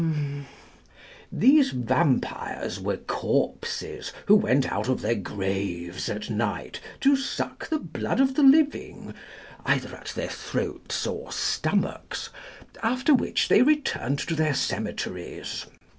[1.31, 7.77] These vampires were corpses, who went out of their graves at night to suck the
[7.77, 9.13] blood of the living,
[9.63, 12.31] either at their throats or stomachs,
[12.81, 15.67] after which they returned to their cemeteries.